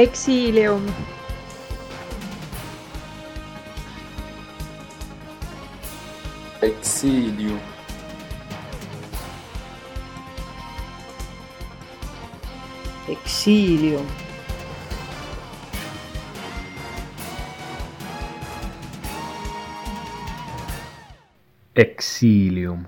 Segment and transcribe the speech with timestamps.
[0.00, 0.84] exilium
[6.62, 7.58] Exilium.
[13.08, 14.06] Exilium.
[21.74, 22.86] exilium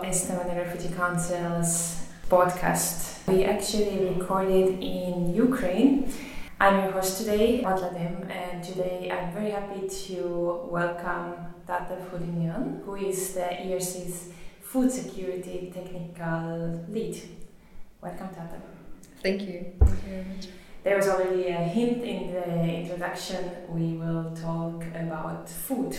[0.00, 3.26] to Estonian Refugee Council's podcast.
[3.26, 6.10] We actually recorded in Ukraine.
[6.58, 11.34] I'm your host today, Madladim, and today I'm very happy to welcome
[11.66, 14.30] Tatev Fudinian, who is the ERC's
[14.62, 17.20] Food Security Technical Lead.
[18.00, 18.62] Welcome, Tatev.
[19.22, 19.72] Thank you.
[19.80, 20.46] Thank you very much.
[20.82, 23.50] There was already a hint in the introduction.
[23.68, 25.98] We will talk about food.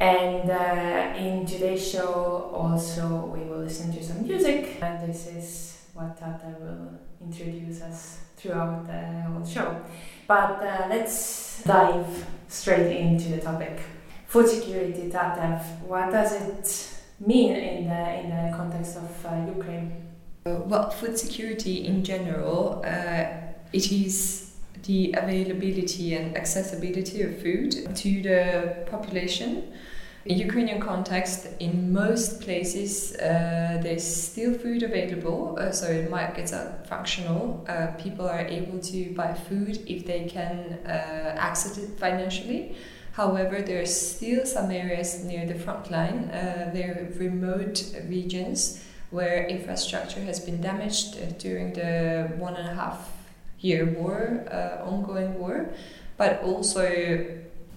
[0.00, 4.78] And uh, in today's show, also, we will listen to some music.
[4.80, 9.82] And this is what Tatev will introduce us throughout the whole show.
[10.26, 13.78] But uh, let's dive straight into the topic.
[14.26, 20.08] Food security, Tatev, what does it mean in the, in the context of uh, Ukraine?
[20.46, 23.26] Well, food security in general, uh,
[23.74, 29.74] it is the availability and accessibility of food to the population.
[30.26, 36.78] In Ukrainian context, in most places, uh, there's still food available, uh, so markets are
[36.84, 37.64] functional.
[37.66, 42.76] Uh, people are able to buy food if they can uh, access it financially.
[43.12, 49.46] However, there are still some areas near the front line, uh, they're remote regions where
[49.46, 53.10] infrastructure has been damaged uh, during the one and a half
[53.60, 54.44] year war,
[54.84, 55.70] ongoing war,
[56.18, 56.82] but also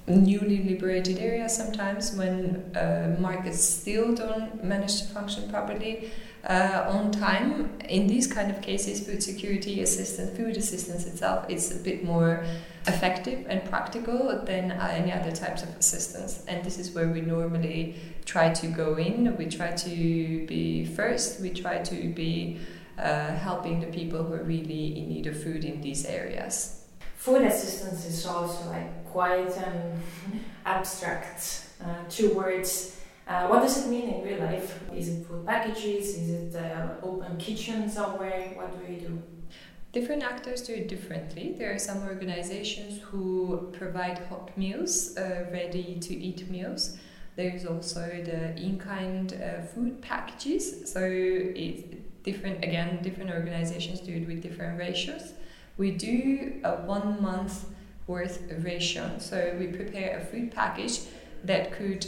[0.08, 6.12] newly liberated areas sometimes when uh, markets still don't manage to function properly
[6.46, 7.72] uh, on time.
[7.88, 12.44] In these kind of cases, food security assistance, food assistance itself is a bit more
[12.86, 16.44] effective and practical than any other types of assistance.
[16.48, 19.38] And this is where we normally try to go in.
[19.38, 21.40] We try to be first.
[21.40, 22.60] We try to be
[22.98, 26.82] uh, helping the people who are really in need of food in these areas.
[27.16, 30.00] Food assistance is also like quite an
[30.66, 33.00] abstract uh, two words.
[33.28, 34.80] Uh, what does it mean in real life?
[34.94, 36.06] Is it food packages?
[36.22, 38.52] Is it uh, open kitchen somewhere?
[38.56, 39.22] What do we do?
[39.92, 41.56] Different actors do it differently.
[41.58, 46.98] There are some organizations who provide hot meals, uh, ready to eat meals.
[47.36, 50.92] There's also the in kind uh, food packages.
[50.92, 51.84] So it's
[52.24, 55.34] different, again, different organizations do it with different ratios.
[55.78, 57.66] We do a one month
[58.14, 58.38] worth
[58.68, 59.20] ration.
[59.20, 60.96] So we prepare a food package
[61.44, 62.06] that could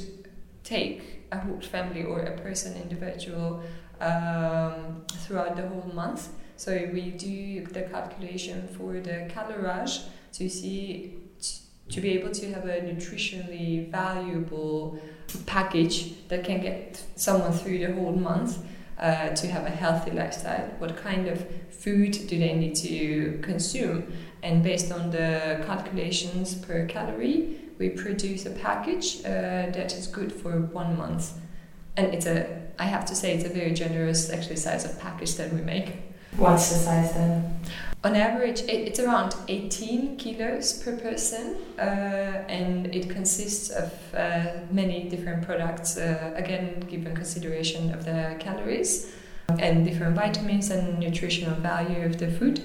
[0.63, 1.00] take
[1.31, 3.50] a whole family or a person individual
[4.10, 6.22] um, throughout the whole month.
[6.57, 9.94] So we do the calculation for the calorage
[10.38, 11.16] to see
[11.88, 15.00] to be able to have a nutritionally valuable
[15.46, 18.57] package that can get someone through the whole month
[18.98, 20.68] uh, to have a healthy lifestyle.
[20.80, 24.12] What kind of food do they need to consume?
[24.45, 30.31] And based on the calculations per calorie, we produce a package uh, that is good
[30.31, 31.33] for one month.
[31.97, 35.51] And it's a, I have to say, it's a very generous exercise of package that
[35.51, 35.94] we make.
[36.38, 37.59] What's the size then?
[38.03, 41.81] On average, it, it's around 18 kilos per person, uh,
[42.47, 49.12] and it consists of uh, many different products, uh, again, given consideration of the calories
[49.57, 52.62] and different vitamins and nutritional value of the food.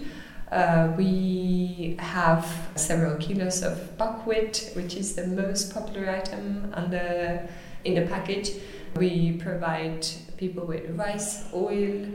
[0.50, 2.44] Uh, we have
[2.74, 7.48] several kilos of buckwheat, which is the most popular item the,
[7.84, 8.50] in the package.
[8.96, 10.06] We provide
[10.36, 12.06] people with rice, oil,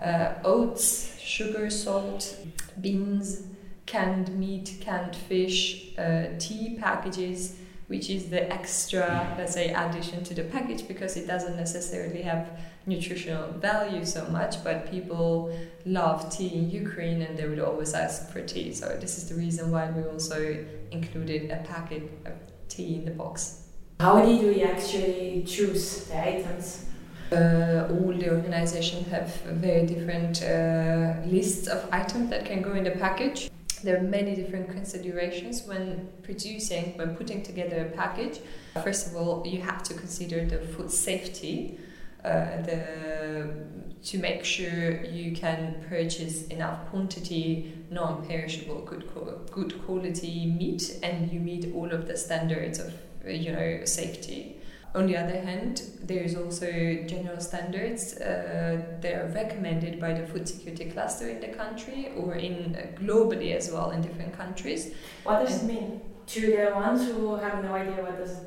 [0.00, 2.36] uh, oats, sugar, salt,
[2.80, 3.44] beans,
[3.86, 7.56] canned meat, canned fish, uh, tea packages,
[7.86, 12.50] which is the extra, let's say, addition to the package because it doesn't necessarily have
[12.86, 18.30] nutritional value so much, but people love tea in Ukraine and they would always ask
[18.30, 18.72] for tea.
[18.72, 22.34] So this is the reason why we also included a packet of
[22.68, 23.62] tea in the box.
[23.98, 26.84] How did we actually choose the items?
[27.32, 29.34] Uh, all the organizations have
[29.66, 33.50] very different uh, lists of items that can go in the package.
[33.82, 38.40] There are many different considerations when producing, when putting together a package.
[38.82, 41.78] First of all, you have to consider the food safety.
[42.26, 43.66] Uh, the,
[44.02, 49.04] to make sure you can purchase enough quantity non-perishable good
[49.50, 52.92] good quality meat and you meet all of the standards of
[53.26, 54.56] you know safety
[54.96, 56.66] on the other hand, there is also
[57.06, 62.34] general standards uh, that are recommended by the food security cluster in the country or
[62.34, 64.94] in uh, globally as well in different countries.
[65.24, 68.40] What does and it mean to the ones who have no idea what does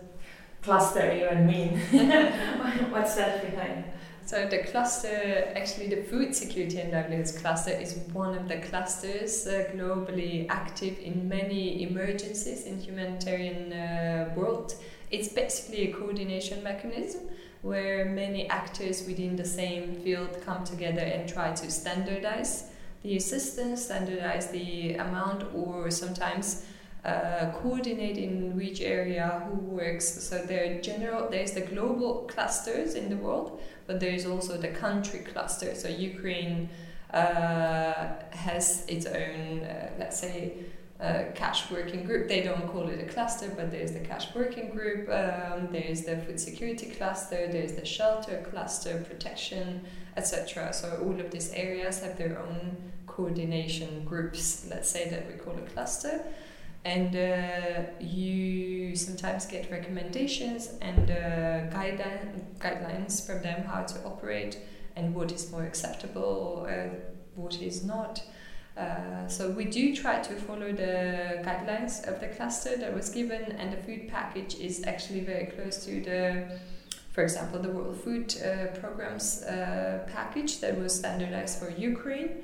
[0.62, 1.80] cluster even mean?
[2.92, 3.86] What's that behind?
[4.26, 9.48] So the cluster, actually the food security and livelihoods cluster is one of the clusters
[9.48, 14.76] uh, globally active in many emergencies in humanitarian uh, world
[15.12, 17.22] it's basically a coordination mechanism
[17.62, 22.66] where many actors within the same field come together and try to standardize
[23.04, 26.66] the assistance, standardize the amount, or sometimes
[27.10, 30.08] uh, coordinate in which area who works.
[30.24, 34.58] So there are general, there's the global clusters in the world, but there is also
[34.58, 35.76] the country cluster.
[35.76, 36.70] So Ukraine
[37.14, 40.54] uh, has its own, uh, let's say,
[41.00, 42.28] uh, cash working group.
[42.28, 46.18] They don't call it a cluster, but there's the cash working group, um, there's the
[46.18, 49.86] food security cluster, there's the shelter cluster, protection,
[50.18, 50.74] etc.
[50.74, 52.76] So all of these areas have their own
[53.08, 56.22] coordination groups, let's say that we call a cluster.
[56.86, 64.58] And uh, you sometimes get recommendations and uh, guideline, guidelines from them how to operate
[64.96, 66.96] and what is more acceptable, uh,
[67.36, 68.24] what is not.
[68.78, 73.52] Uh, so we do try to follow the guidelines of the cluster that was given,
[73.54, 76.60] and the food package is actually very close to the,
[77.12, 82.44] for example, the World Food uh, Program's uh, package that was standardized for Ukraine.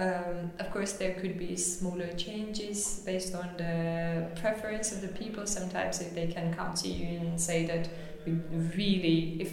[0.00, 5.46] Um, of course, there could be smaller changes based on the preference of the people.
[5.46, 7.90] Sometimes, if they can come to you and say that
[8.24, 8.32] we
[8.76, 9.52] really, if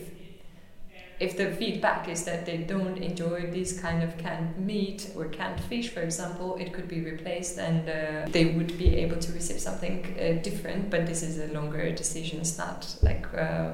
[1.19, 5.59] if the feedback is that they don't enjoy this kind of canned meat or canned
[5.61, 9.59] fish, for example, it could be replaced and uh, they would be able to receive
[9.59, 10.89] something uh, different.
[10.89, 13.71] But this is a longer decision, it's not like uh,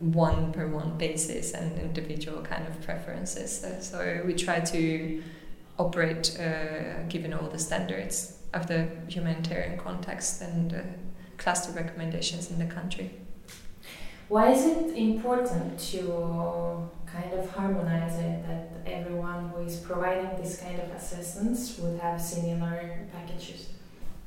[0.00, 3.64] one per one basis and individual kind of preferences.
[3.80, 5.22] So we try to
[5.78, 10.80] operate uh, given all the standards of the humanitarian context and uh,
[11.38, 13.10] cluster recommendations in the country.
[14.28, 20.60] Why is it important to kind of harmonize it that everyone who is providing this
[20.60, 23.68] kind of assistance would have similar packages?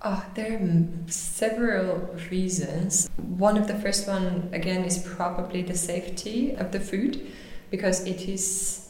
[0.04, 3.10] Oh, there are several reasons.
[3.18, 7.32] One of the first one, again, is probably the safety of the food
[7.72, 8.85] because it is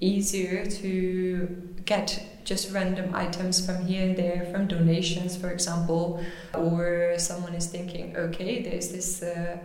[0.00, 6.22] easier to get just random items from here and there, from donations, for example,
[6.54, 9.22] or someone is thinking, okay, there's this.
[9.22, 9.58] Uh,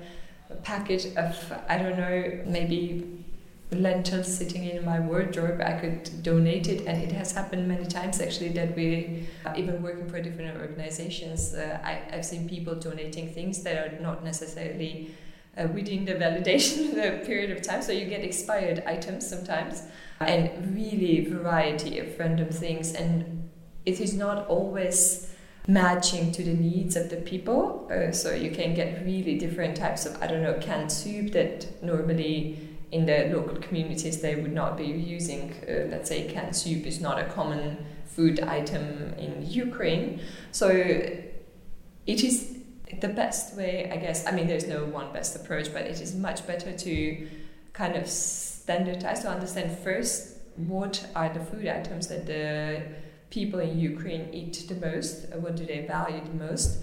[1.15, 3.23] of I don't know maybe
[3.71, 8.19] lentils sitting in my wardrobe I could donate it and it has happened many times
[8.19, 13.63] actually that we even working for different organizations uh, I, I've seen people donating things
[13.63, 15.11] that are not necessarily
[15.57, 16.93] uh, within the validation
[17.25, 19.83] period of time so you get expired items sometimes
[20.19, 23.49] and really variety of random things and
[23.85, 25.31] it is not always
[25.67, 27.89] matching to the needs of the people.
[27.91, 31.83] Uh, so you can get really different types of, I don't know, canned soup that
[31.83, 32.57] normally
[32.91, 35.53] in the local communities they would not be using.
[35.63, 40.21] Uh, let's say canned soup is not a common food item in Ukraine.
[40.51, 42.57] So it is
[42.99, 44.27] the best way, I guess.
[44.27, 47.27] I mean, there's no one best approach, but it is much better to
[47.73, 52.83] kind of standardize to understand first what are the food items that the
[53.29, 56.79] people in Ukraine eat the most, what do they value the most,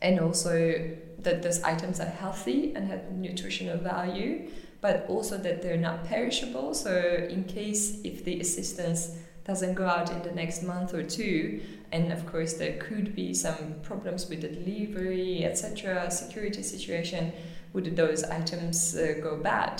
[0.00, 4.48] and also that those items are healthy and have nutritional value,
[4.80, 6.72] but also that they're not perishable.
[6.74, 6.92] So,
[7.28, 9.16] in case if the assistance
[9.48, 13.32] doesn't go out in the next month or two, and of course there could be
[13.32, 17.32] some problems with the delivery, etc., security situation,
[17.72, 19.74] would those items uh, go bad,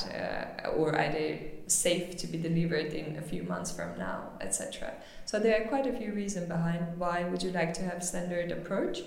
[0.65, 4.95] uh, or are they safe to be delivered in a few months from now, etc.
[5.27, 8.51] So there are quite a few reasons behind why would you like to have standard
[8.51, 9.01] approach.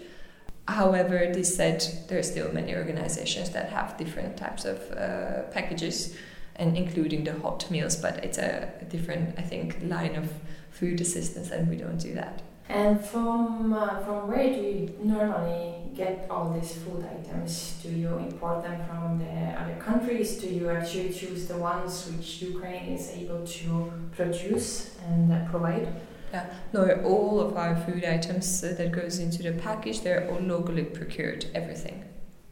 [0.68, 6.16] However, this said, there are still many organizations that have different types of uh, packages,
[6.62, 7.96] and including the hot meals.
[7.96, 10.32] But it's a, different, I think, line of
[10.70, 12.42] food assistance, and we don't do that.
[12.70, 17.80] And from uh, from where do you normally get all these food items?
[17.84, 20.38] Do you import them from the other countries?
[20.38, 25.88] Do you actually choose the ones which Ukraine is able to produce and uh, provide?
[26.32, 30.40] Yeah, no, all of our food items uh, that goes into the package, they're all
[30.40, 32.06] locally procured, everything.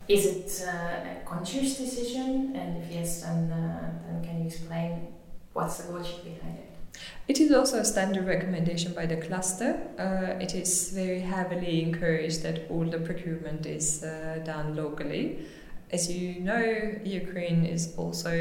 [0.09, 2.55] Is it uh, a conscious decision?
[2.55, 5.07] And if yes, then, uh, then can you explain
[5.53, 6.65] what's the logic behind it?
[7.27, 9.79] It is also a standard recommendation by the cluster.
[9.99, 15.45] Uh, it is very heavily encouraged that all the procurement is uh, done locally.
[15.91, 18.31] As you know, Ukraine is also,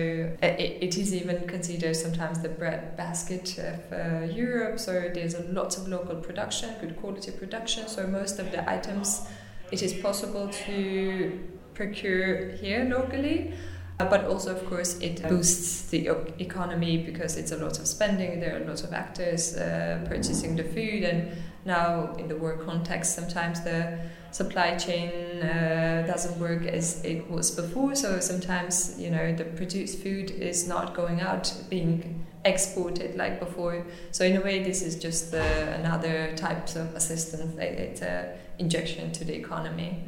[0.43, 4.79] uh, it, it is even considered sometimes the breadbasket of uh, Europe.
[4.79, 7.89] So there's a lots of local production, good quality production.
[7.89, 9.29] So most of the items
[9.71, 11.39] it is possible to
[11.79, 13.55] procure here locally.
[14.01, 16.09] Uh, but also, of course, it boosts the
[16.39, 18.39] economy because it's a lot of spending.
[18.39, 23.17] There are lots of actors uh, purchasing the food, and now in the work context,
[23.17, 23.99] sometimes the
[24.31, 25.11] supply chain
[25.43, 27.97] uh, doesn't work as it was before.
[27.97, 33.85] So sometimes, you know, the produced food is not going out, being exported like before.
[34.13, 35.39] So in a way, this is just uh,
[35.81, 37.59] another type of assistance.
[37.59, 38.29] It's an
[38.61, 40.05] injection to the economy.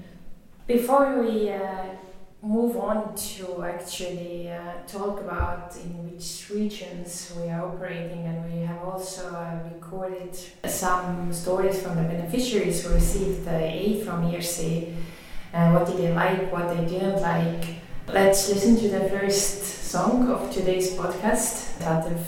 [0.70, 1.96] Before we uh,
[2.42, 8.60] move on to actually uh, talk about in which regions we are operating and we
[8.60, 10.32] have also uh, recorded
[10.66, 14.94] some stories from the beneficiaries who received the aid from ERC
[15.54, 17.64] uh, what did they like what they didn't like.
[18.06, 21.80] Let's listen to the first song of today's podcast.
[21.80, 22.22] Tatev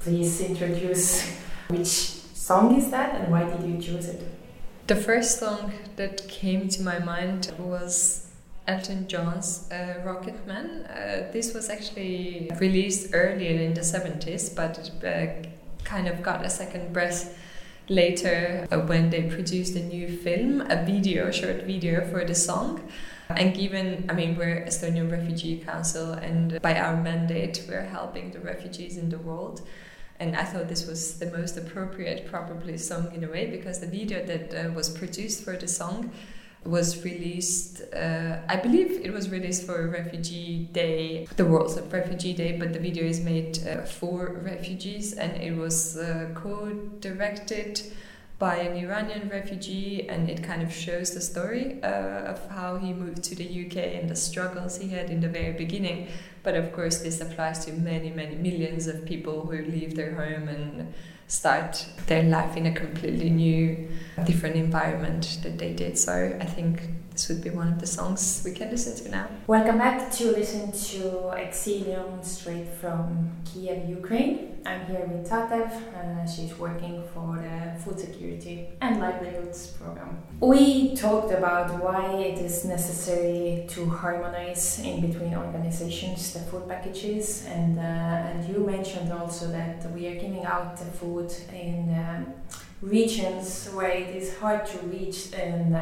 [0.00, 1.36] please introduce
[1.68, 1.90] which
[2.32, 4.31] song is that and why did you choose it
[4.86, 8.26] the first song that came to my mind was
[8.66, 10.86] Elton John's uh, Rocket Man.
[10.86, 15.48] Uh, this was actually released earlier in the 70s, but uh,
[15.84, 17.38] kind of got a second breath
[17.88, 22.34] later uh, when they produced a new film, a video, a short video for the
[22.34, 22.80] song.
[23.28, 28.40] And given, I mean, we're Estonian Refugee Council, and by our mandate, we're helping the
[28.40, 29.62] refugees in the world.
[30.20, 33.86] And I thought this was the most appropriate, probably, song in a way, because the
[33.86, 36.12] video that uh, was produced for the song
[36.64, 37.82] was released.
[37.92, 42.78] Uh, I believe it was released for Refugee Day, the world's Refugee Day, but the
[42.78, 47.82] video is made uh, for refugees and it was uh, co-directed
[48.42, 52.92] by an Iranian refugee, and it kind of shows the story uh, of how he
[52.92, 56.08] moved to the UK and the struggles he had in the very beginning.
[56.42, 60.48] But of course, this applies to many, many millions of people who leave their home
[60.48, 60.92] and
[61.28, 63.88] start their life in a completely new,
[64.26, 65.98] different environment that they did.
[65.98, 66.82] So I think
[67.12, 69.28] this would be one of the songs we can listen to now.
[69.46, 71.02] Welcome back to listen to
[71.36, 74.60] Eksiilium straight from Kiev, Ukraine.
[74.64, 75.70] I'm here with Tatev.
[75.92, 80.22] Uh, she's working for the Food Security and Livelihoods program.
[80.40, 87.44] We talked about why it is necessary to harmonize in between organizations the food packages,
[87.46, 91.92] and uh, and you mentioned also that we are giving out the food in.
[91.94, 92.34] Um,
[92.82, 95.74] regions where it is hard to reach and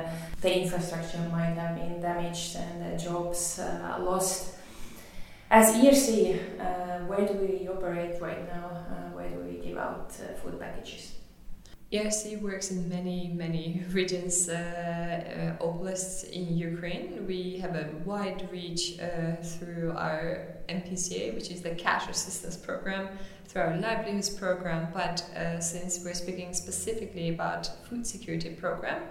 [0.42, 4.54] the infrastructure might have been damaged and the jobs uh, lost.
[5.50, 8.66] As ERC, uh, where do we operate right now?
[8.69, 11.14] Uh, where do we give out uh, food packages?
[11.90, 17.26] ERC works in many, many regions, uh, uh, oblasts in Ukraine.
[17.26, 19.00] We have a wide reach
[19.42, 23.09] through our MPCA, which is the Cash Assistance Program,
[23.50, 29.02] through our livelihoods program, but uh, since we're speaking specifically about food security program,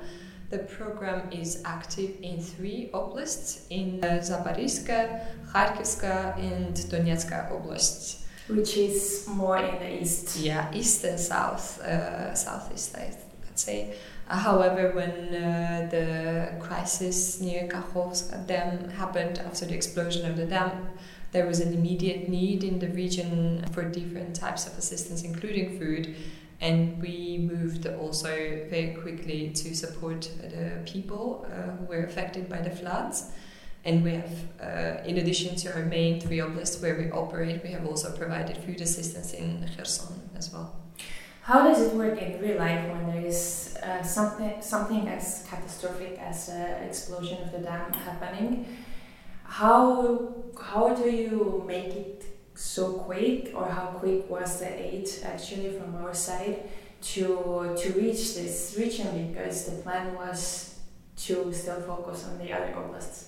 [0.49, 8.25] the program is active in three oblasts in uh, Zaporizhzhia, Kharkivska, and Donetska oblasts.
[8.47, 10.37] Which is more in the east.
[10.37, 13.93] Yeah, east and south, uh, southeast, I'd say.
[14.29, 20.45] Uh, however, when uh, the crisis near Kakhovska dam happened after the explosion of the
[20.45, 20.87] dam,
[21.31, 26.15] there was an immediate need in the region for different types of assistance, including food.
[26.61, 28.29] And we moved also
[28.69, 33.31] very quickly to support the people uh, who were affected by the floods.
[33.85, 37.71] And we have, uh, in addition to our main three oblasts where we operate, we
[37.71, 40.75] have also provided food assistance in Kherson as well.
[41.43, 46.19] How does it work in real life when there is uh, something something as catastrophic
[46.19, 48.65] as an explosion of the dam happening?
[49.49, 52.25] How how do you make it
[52.55, 56.69] so quick, or how quick was the aid actually from our side
[57.13, 59.33] to to reach this region?
[59.33, 60.75] Because the plan was
[61.25, 63.25] to still focus on the other oblasts.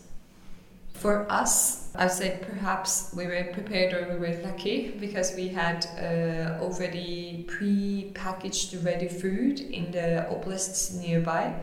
[0.93, 5.87] For us, I'd say perhaps we were prepared or we were lucky because we had
[5.97, 11.55] uh, already pre packaged ready food in the oblasts nearby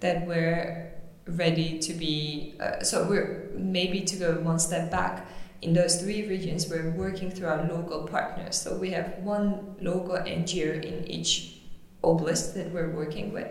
[0.00, 0.90] that were
[1.28, 2.54] ready to be.
[2.60, 5.26] Uh, so we're maybe to go one step back.
[5.60, 8.56] In those three regions, we're working through our local partners.
[8.56, 11.58] So we have one local NGO in each
[12.02, 13.48] oblast that we're working with.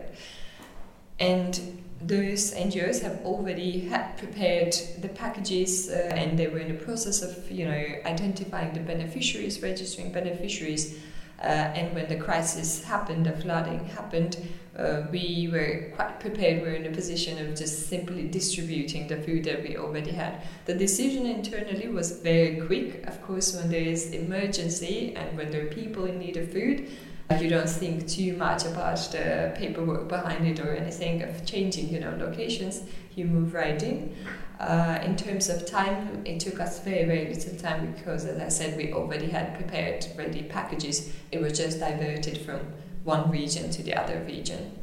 [1.19, 6.83] And those NGOs have already had prepared the packages uh, and they were in the
[6.83, 10.99] process of you know identifying the beneficiaries, registering beneficiaries.
[11.41, 14.37] Uh, and when the crisis happened, the flooding happened,
[14.77, 16.61] uh, we were quite prepared.
[16.61, 20.41] We were in a position of just simply distributing the food that we already had.
[20.65, 23.05] The decision internally was very quick.
[23.07, 26.89] Of course, when there is emergency and when there are people in need of food,
[27.39, 31.99] you don't think too much about the paperwork behind it or anything of changing, you
[31.99, 32.83] know, locations.
[33.17, 34.15] You move right in.
[34.59, 38.49] Uh, in terms of time, it took us very, very little time because, as I
[38.49, 41.11] said, we already had prepared ready packages.
[41.31, 42.59] It was just diverted from
[43.03, 44.77] one region to the other region.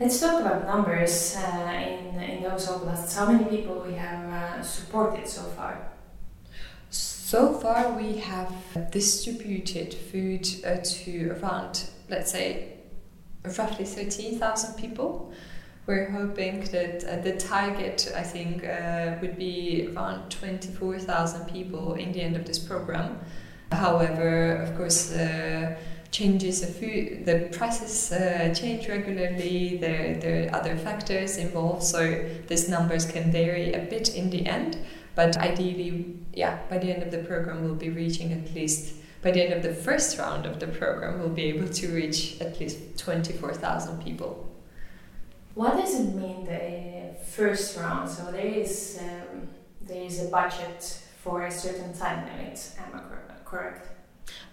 [0.00, 3.16] Let's talk about numbers uh, in, in those oblasts.
[3.16, 5.78] How many people we have uh, supported so far?
[6.90, 8.52] So far, we have
[8.90, 12.72] distributed food uh, to around, let's say,
[13.44, 15.32] roughly 13,000 people.
[15.86, 22.12] We're hoping that uh, the target, I think, uh, would be around 24,000 people in
[22.12, 23.20] the end of this program.
[23.70, 25.76] However, of course, the
[26.10, 32.24] changes of food, the prices uh, change regularly, there, there are other factors involved, so
[32.46, 34.78] these numbers can vary a bit in the end.
[35.14, 39.32] But ideally, yeah, by the end of the program, we'll be reaching at least, by
[39.32, 42.58] the end of the first round of the program, we'll be able to reach at
[42.58, 44.53] least 24,000 people.
[45.54, 48.10] What does it mean, the first round?
[48.10, 49.48] So there is, um,
[49.82, 53.00] there is a budget for a certain time limit, am I
[53.44, 53.88] correct?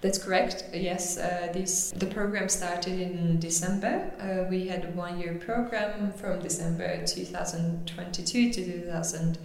[0.01, 0.65] That's correct.
[0.73, 4.11] Yes, uh, this the program started in December.
[4.19, 9.37] Uh, we had a one-year program from December 2022 to 2000.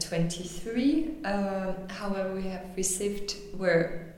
[0.00, 1.10] 23.
[1.24, 4.14] Um, however, we have received, we're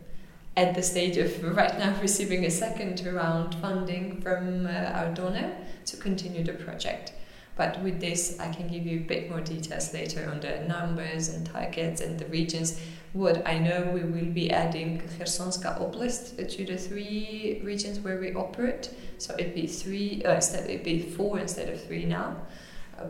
[0.56, 5.56] at the stage of right now receiving a second round funding from uh, our donor
[5.86, 7.12] to continue the project.
[7.56, 11.30] But with this, I can give you a bit more details later on the numbers
[11.30, 12.78] and targets and the regions.
[13.14, 18.34] What I know, we will be adding Khersonska Oblast to the three regions where we
[18.34, 18.90] operate.
[19.16, 22.36] So it'd be three, uh, instead it'd be four instead of three now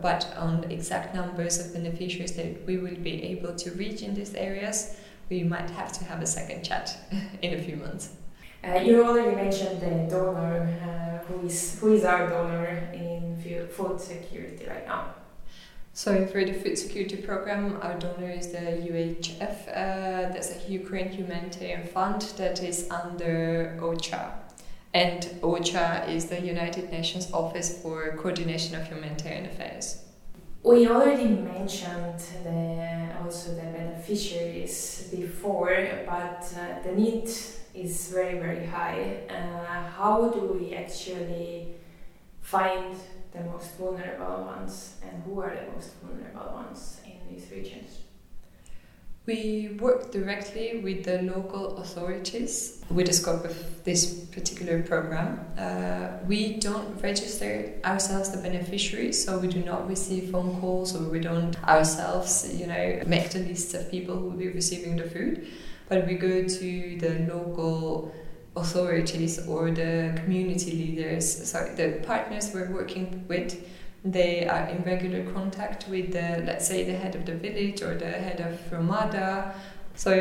[0.01, 4.33] but on exact numbers of beneficiaries that we will be able to reach in these
[4.33, 4.97] areas,
[5.29, 6.97] we might have to have a second chat
[7.41, 8.09] in a few months.
[8.67, 13.37] Uh, you already mentioned the donor, uh, who is who is our donor in
[13.71, 15.13] food security right now.
[15.93, 19.69] So for the food security program, our donor is the UHF.
[19.69, 24.33] Uh, that's a Ukraine humanitarian fund that is under OCHA,
[24.93, 30.06] and OCHA is the United Nations Office for Coordination of Humanitarian Affairs.
[30.67, 37.29] We already mentioned the, also the beneficiaries before, but uh, the need
[37.73, 39.21] is very, very high.
[39.29, 41.75] Uh, how do we actually
[42.41, 42.97] find
[43.31, 47.99] the most vulnerable ones and who are the most vulnerable ones in these regions?
[49.27, 55.45] We work directly with the local authorities with the scope of this particular program.
[55.57, 61.09] Uh, we don't register ourselves the beneficiaries, so we do not receive phone calls or
[61.09, 65.03] we don't ourselves, you know, make the list of people who will be receiving the
[65.03, 65.45] food.
[65.89, 68.15] But we go to the local
[68.55, 73.61] authorities or the community leaders, sorry, the partners we're working with
[74.13, 77.95] they are in regular contact with the, let's say, the head of the village or
[77.95, 79.53] the head of Hromada.
[79.95, 80.11] So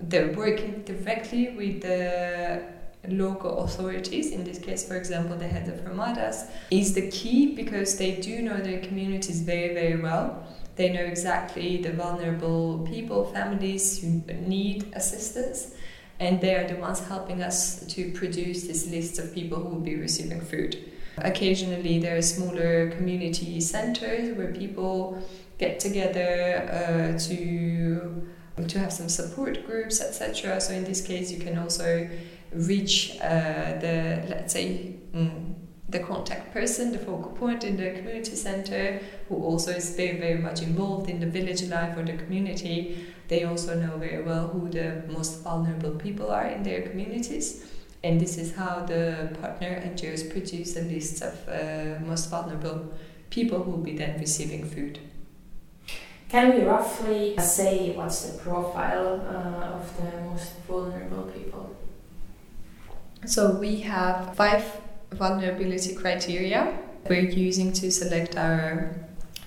[0.00, 2.62] they're working directly with the
[3.08, 7.96] local authorities, in this case, for example, the head of Hromadas, is the key because
[7.96, 10.46] they do know their communities very, very well.
[10.76, 15.74] They know exactly the vulnerable people, families who need assistance,
[16.20, 19.80] and they are the ones helping us to produce this list of people who will
[19.80, 20.92] be receiving food.
[21.24, 25.22] Occasionally, there are smaller community centers where people
[25.58, 28.24] get together uh, to
[28.66, 30.60] to have some support groups, etc.
[30.60, 32.08] So in this case, you can also
[32.52, 34.94] reach uh, the let's say.
[35.14, 35.54] Mm,
[35.90, 40.38] the contact person, the focal point in the community center, who also is very, very
[40.38, 43.06] much involved in the village life or the community.
[43.28, 47.64] They also know very well who the most vulnerable people are in their communities.
[48.02, 52.92] And this is how the partner NGOs produce a list of uh, most vulnerable
[53.30, 55.00] people who will be then receiving food.
[56.28, 61.74] Can we roughly say what's the profile uh, of the most vulnerable people?
[63.26, 64.64] So we have five
[65.10, 68.94] vulnerability criteria we're using to select our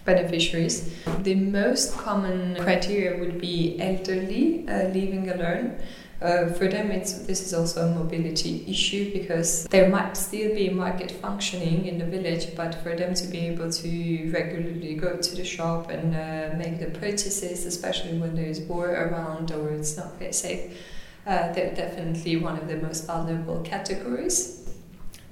[0.06, 0.92] beneficiaries.
[1.20, 5.78] The most common criteria would be elderly, uh, living alone.
[6.22, 10.70] Uh, for them, it's, this is also a mobility issue because there might still be
[10.70, 15.36] market functioning in the village, but for them to be able to regularly go to
[15.36, 19.98] the shop and uh, make the purchases, especially when there is war around or it's
[19.98, 20.78] not very safe,
[21.26, 24.70] uh, they're definitely one of the most vulnerable categories.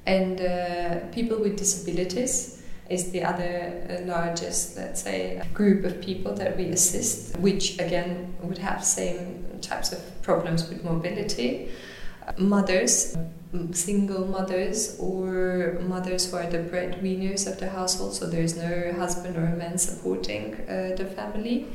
[0.08, 2.59] And uh, people with disabilities
[2.90, 3.56] is the other
[3.90, 9.46] uh, largest, let's say, group of people that we assist, which again would have same
[9.62, 11.70] types of problems with mobility.
[12.38, 13.18] Mothers,
[13.72, 19.36] single mothers, or mothers who are the breadwinners of the household, so there's no husband
[19.38, 21.68] or man supporting uh, the family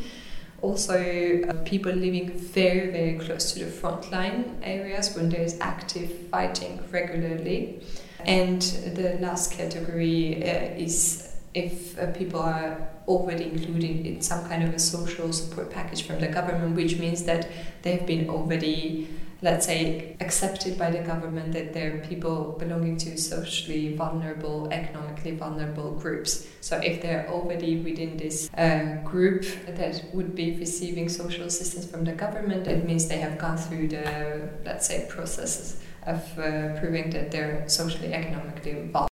[0.65, 5.59] also uh, people living very very close to the front line areas when there is
[5.61, 7.83] active fighting regularly
[8.27, 14.63] and the last category uh, is if uh, people are already included in some kind
[14.65, 17.49] of a social support package from the government, which means that
[17.83, 19.09] they've been already,
[19.41, 25.93] let's say, accepted by the government that they're people belonging to socially vulnerable, economically vulnerable
[25.93, 26.49] groups.
[26.61, 32.05] So if they're already within this uh, group that would be receiving social assistance from
[32.05, 37.11] the government, it means they have gone through the, let's say, processes of uh, proving
[37.11, 39.11] that they're socially, economically involved.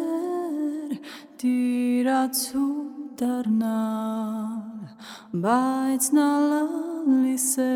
[1.41, 2.85] դիրացու
[3.17, 4.93] դառնալ
[5.41, 7.69] բայց նա լալիս է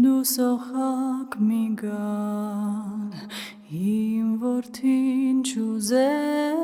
[0.00, 3.12] դու սոխակ մի գալ
[3.68, 6.56] իմ vortin ջուզեր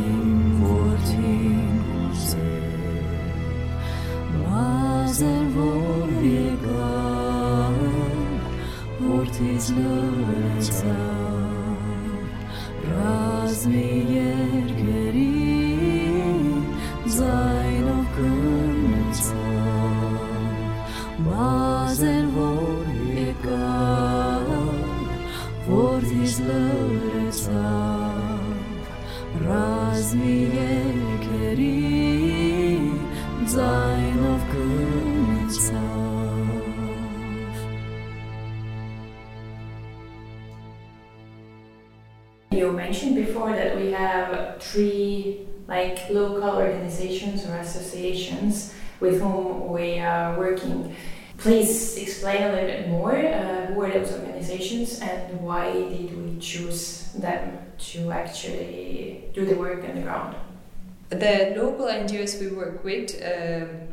[0.00, 3.06] իմ որդին գուցել,
[4.40, 7.78] բազել որ եկար,
[9.04, 10.96] որդից լրեցար,
[12.90, 14.11] ռազմին
[47.92, 50.94] associations with whom we are working.
[51.38, 53.16] Please explain a little bit more.
[53.16, 59.56] Uh, who are those organizations and why did we choose them to actually do the
[59.56, 60.36] work on the ground?
[61.10, 63.10] The local NGOs we work with.
[63.22, 63.91] Um,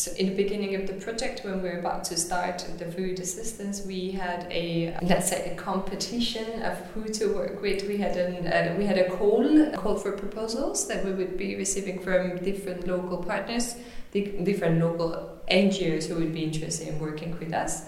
[0.00, 3.20] so in the beginning of the project, when we were about to start the food
[3.20, 7.86] assistance, we had a let's say a competition of who to work with.
[7.86, 11.36] We had an uh, we had a call a call for proposals that we would
[11.36, 13.76] be receiving from different local partners,
[14.14, 17.84] different local NGOs who would be interested in working with us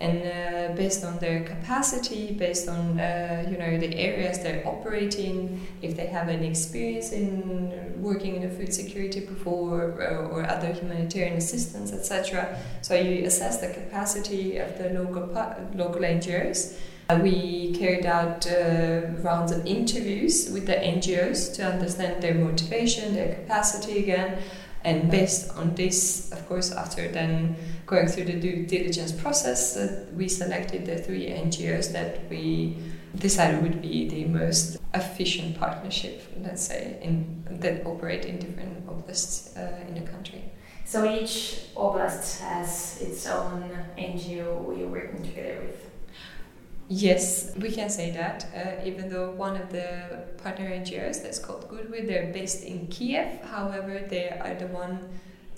[0.00, 5.66] and uh, based on their capacity, based on uh, you know the areas they're operating,
[5.82, 10.72] if they have any experience in working in the food security before or, or other
[10.72, 12.58] humanitarian assistance, etc.
[12.82, 15.26] So you assess the capacity of the local
[15.74, 16.78] local NGOs.
[17.08, 23.14] Uh, we carried out uh, rounds of interviews with the NGOs to understand their motivation,
[23.14, 24.42] their capacity again,
[24.86, 30.06] and based on this, of course, after then going through the due diligence process, uh,
[30.14, 32.76] we selected the three NGOs that we
[33.16, 39.56] decided would be the most efficient partnership, let's say, in, that operate in different oblasts
[39.56, 40.44] uh, in the country.
[40.84, 43.68] So each oblast has its own
[43.98, 45.95] NGO we are working together with.
[46.88, 48.46] Yes, we can say that.
[48.54, 53.40] Uh, even though one of the partner NGOs that's called Goodwill, they're based in Kiev.
[53.42, 55.00] However, they are the one,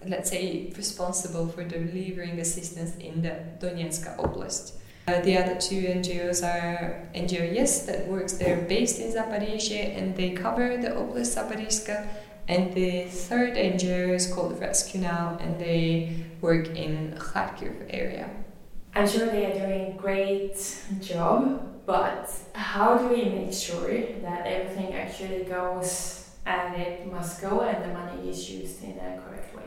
[0.06, 4.72] let's say, responsible for delivering assistance in the Donetsk Oblast.
[5.06, 10.16] Uh, the other two NGOs are NGO Yes that works there, based in Zaporizhia, and
[10.16, 12.08] they cover the Oblast Zaporizhka.
[12.46, 18.30] And the third NGO is called Rescue Now, and they work in Kharkiv area.
[18.98, 20.58] I'm sure they are doing a great
[21.00, 23.88] job, but how do we make sure
[24.22, 29.20] that everything actually goes and it must go and the money is used in a
[29.20, 29.62] correct way?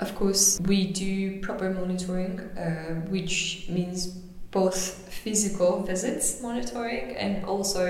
[0.00, 4.06] Of course, we do proper monitoring, uh, which means
[4.52, 4.78] both
[5.12, 7.84] physical visits monitoring and also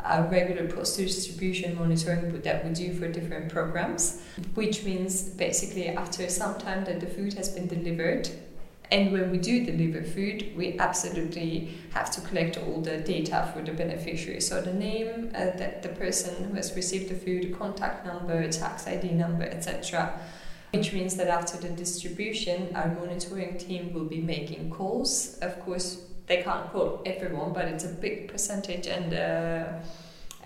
[0.00, 4.20] uh, regular post distribution monitoring that we do for different programs,
[4.52, 8.28] which means basically after some time that the food has been delivered,
[8.94, 13.60] and when we do deliver food, we absolutely have to collect all the data for
[13.60, 14.40] the beneficiary.
[14.40, 18.86] So the name, uh, that the person who has received the food, contact number, tax
[18.86, 20.16] ID number, etc.
[20.72, 25.38] Which means that after the distribution, our monitoring team will be making calls.
[25.42, 29.12] Of course, they can't call everyone, but it's a big percentage and.
[29.12, 29.72] Uh,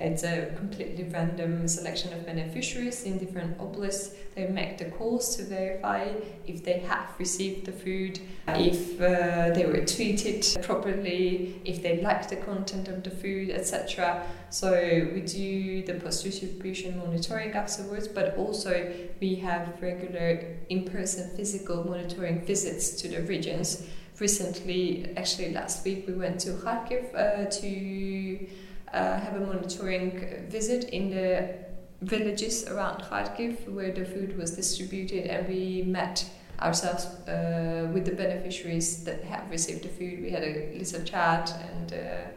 [0.00, 4.14] it's a completely random selection of beneficiaries in different oblasts.
[4.34, 6.12] They make the calls to verify
[6.46, 12.28] if they have received the food, if uh, they were treated properly, if they like
[12.28, 14.24] the content of the food, etc.
[14.50, 14.72] So
[15.12, 22.92] we do the post-distribution monitoring afterwards, but also we have regular in-person physical monitoring visits
[23.02, 23.84] to the regions.
[24.20, 28.48] Recently, actually last week, we went to Kharkiv uh, to
[28.92, 31.54] uh, have a monitoring visit in the
[32.02, 36.24] villages around Kharkiv where the food was distributed and we met
[36.60, 40.22] ourselves uh, with the beneficiaries that have received the food.
[40.22, 42.30] We had a little chat and uh,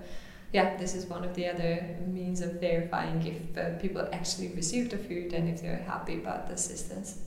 [0.53, 4.91] yeah, this is one of the other means of verifying if uh, people actually received
[4.91, 7.19] the food and if they're happy about the assistance.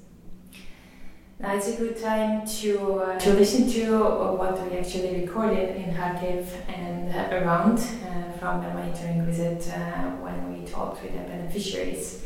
[1.41, 5.75] Now it's a good time to, uh, to listen to uh, what we actually recorded
[5.77, 11.13] in Kharkiv and uh, around uh, from the monitoring visit uh, when we talked with
[11.13, 12.25] the beneficiaries.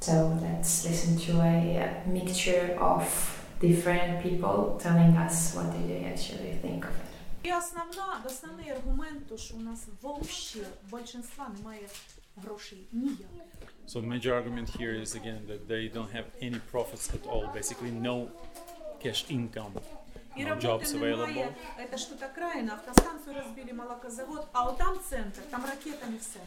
[0.00, 3.04] So let's listen to a mixture of
[3.60, 7.08] different people telling us what did they actually think of it.
[7.42, 10.58] І основна, основний аргумент, то що у нас вообще
[10.90, 11.88] большинства немає
[12.36, 13.18] грошей ніяк.
[13.86, 17.46] So the major argument here is again that they don't have any profits at all,
[17.54, 18.28] basically no
[19.02, 19.72] cash income,
[20.36, 21.26] И no работы jobs available.
[21.34, 21.54] немає.
[21.78, 26.38] Это что-то краина, автостанцию разбили, молокозавод, а вот там центр, там ракетами все.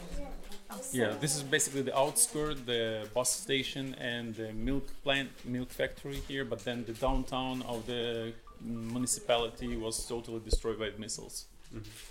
[0.68, 0.96] Там все.
[0.98, 6.20] Yeah, this is basically the outskirt, the bus station and the milk plant, milk factory
[6.28, 11.46] here, but then the downtown of the municipality was totally destroyed by missiles.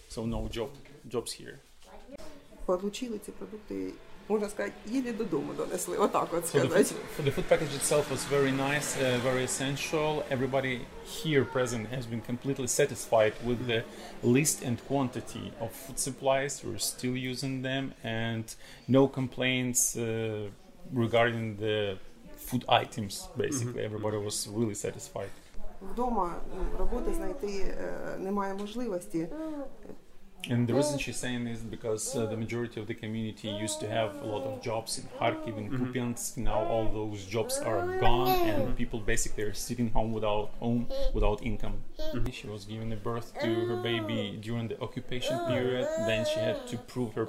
[0.09, 0.69] So no job,
[1.07, 1.59] jobs here.
[2.65, 3.31] Получили ці
[4.25, 5.97] продукти, можна сказати, їлі додому донесли.
[5.97, 6.95] Отак от So the сказати.
[7.17, 10.23] food, the food package itself was very nice, uh, very essential.
[10.31, 10.79] Everybody
[11.23, 13.83] here present has been completely satisfied with the
[14.23, 16.51] list and quantity of food supplies.
[16.63, 18.45] We're still using them, and
[18.87, 20.03] no complaints uh,
[21.05, 21.77] regarding the
[22.47, 23.13] food items.
[23.45, 25.31] Basically, everybody was really satisfied.
[25.91, 29.27] Вдома ну, роботи знайти е, немає можливості.
[30.48, 33.80] And the reason she's saying this is because uh, the majority of the community used
[33.80, 35.86] to have a lot of jobs in Kharkiv and mm-hmm.
[35.86, 36.36] Kupiansk.
[36.36, 41.42] Now all those jobs are gone, and people basically are sitting home without home, without
[41.42, 41.78] income.
[41.98, 42.30] Mm-hmm.
[42.30, 45.86] She was giving a birth to her baby during the occupation period.
[46.06, 47.26] Then she had to prove her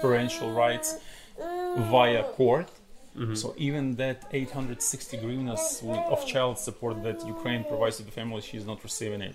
[0.00, 0.98] parental rights
[1.38, 2.70] via court.
[3.16, 3.34] Mm-hmm.
[3.34, 8.66] So even that 860 hryvnias of child support that Ukraine provides to the family, she's
[8.66, 9.34] not receiving it.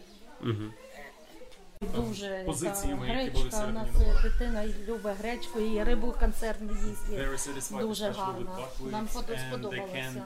[1.82, 3.66] Дуже позиції гречка.
[3.70, 3.88] У нас
[4.24, 7.80] дитина любить гречку і рибу консервну їсть.
[7.80, 8.68] Дуже гарно.
[8.92, 10.24] Нам сподобалося.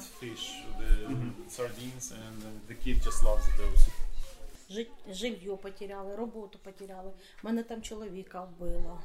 [5.11, 7.11] Жилье потеряли, роботу потеряли.
[7.43, 8.99] Мене там чоловіка вбило.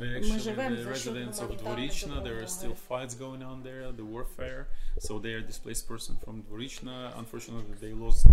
[0.00, 4.66] Ми живемо за що Dvorichna, there are still fights going on there, the warfare.
[5.06, 6.96] So they are displaced person from Dvorichna.
[7.22, 8.32] Unfortunately, they lost, uh,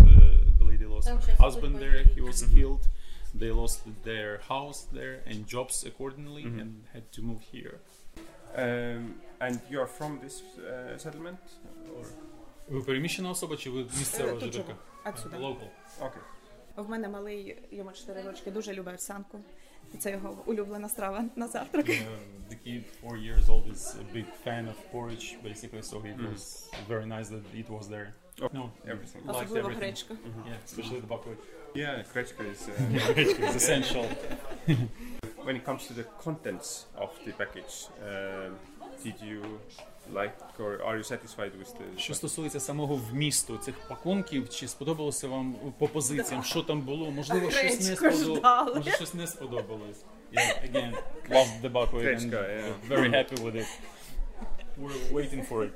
[0.59, 1.99] the lady lost her husband there.
[2.15, 2.83] He was killed.
[2.85, 3.10] Mm -hmm.
[3.40, 7.74] They lost their house there and jobs accordingly, and had to move here.
[8.56, 9.02] Um,
[9.40, 11.38] and you are from this uh, settlement?
[11.98, 12.06] Or?
[12.68, 14.66] Ви переміщена особа чи ви місцева Е, тут жителька?
[15.04, 15.14] живу.
[15.14, 15.36] Отсюда.
[15.36, 15.68] Local.
[16.00, 16.20] Okay.
[16.76, 19.40] В мене малий, йому 4 рочки, дуже любить овсянку.
[19.94, 21.86] І це його улюблена страва на завтрак.
[21.88, 22.06] Uh,
[22.50, 25.82] the kid, four years old, is a big fan of porridge, basically.
[25.82, 28.08] So it was very nice that it was there.
[28.42, 29.20] Oh, No, everything.
[29.26, 29.78] liked Особливо everything.
[29.78, 30.14] гречка.
[30.46, 31.38] Yeah, especially the buckwheat.
[31.74, 32.68] Yeah, Krechka is.
[32.68, 32.72] Uh,
[33.16, 34.04] it's essential.
[35.44, 38.48] when it comes to the contents of the package, uh,
[39.04, 39.42] did you
[40.12, 41.98] like or are you satisfied with the?
[41.98, 47.10] Що стосується самого вмісту цих пакунків, чи сподобалося вам по позиціям, що там було?
[47.10, 48.38] Можливо, щось не Гречку сподобалося.
[48.40, 48.74] ждали.
[48.74, 50.04] Може, щось не сподобалось.
[50.32, 50.92] Yeah, again,
[51.30, 52.72] loved the buckwheat and Гречка, yeah.
[52.88, 53.68] very happy with it.
[54.78, 55.72] We're waiting for it.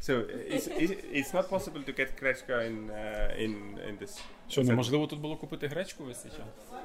[0.00, 3.52] So uh, it's, it's, it's not possible to get Krechka in uh, in
[3.88, 4.20] in this.
[4.48, 6.80] Що неможливо тут було купити гречку весь цей час?